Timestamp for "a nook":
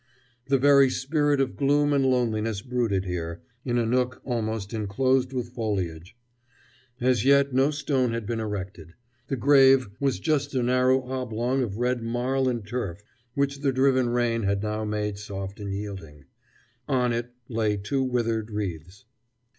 3.77-4.19